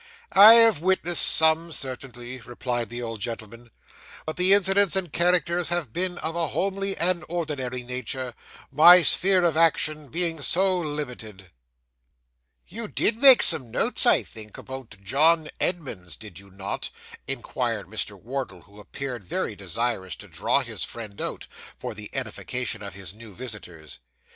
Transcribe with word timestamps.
'I 0.31 0.53
have 0.53 0.81
witnessed 0.81 1.23
some 1.27 1.71
certainly,' 1.71 2.39
replied 2.39 2.89
the 2.89 3.03
old 3.03 3.21
gentleman, 3.21 3.69
'but 4.25 4.35
the 4.35 4.51
incidents 4.51 4.95
and 4.95 5.13
characters 5.13 5.69
have 5.69 5.93
been 5.93 6.17
of 6.17 6.35
a 6.35 6.47
homely 6.47 6.97
and 6.97 7.23
ordinary 7.29 7.83
nature, 7.83 8.33
my 8.71 9.03
sphere 9.03 9.43
of 9.43 9.55
action 9.55 10.09
being 10.09 10.41
so 10.41 10.81
very 10.81 10.91
limited.' 10.95 11.51
'You 12.67 12.87
did 12.87 13.17
make 13.19 13.43
some 13.43 13.69
notes, 13.69 14.07
I 14.07 14.23
think, 14.23 14.57
about 14.57 14.95
John 15.03 15.51
Edmunds, 15.59 16.15
did 16.15 16.39
you 16.39 16.49
not?' 16.49 16.89
inquired 17.27 17.85
Mr. 17.85 18.19
Wardle, 18.19 18.61
who 18.61 18.79
appeared 18.79 19.23
very 19.23 19.55
desirous 19.55 20.15
to 20.15 20.27
draw 20.27 20.61
his 20.63 20.83
friend 20.83 21.21
out, 21.21 21.45
for 21.77 21.93
the 21.93 22.09
edification 22.11 22.81
of 22.81 22.95
his 22.95 23.13
new 23.13 23.35
visitors. 23.35 23.99